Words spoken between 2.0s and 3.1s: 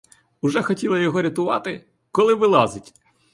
коли вилазить!